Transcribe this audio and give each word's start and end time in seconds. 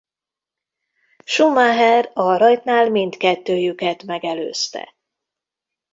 Schumacher 1.25 2.11
a 2.13 2.35
rajtnál 2.37 2.89
mindkettőjüket 2.89 4.03
megelőzte. 4.03 4.95